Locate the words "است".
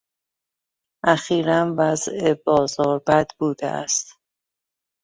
3.67-4.17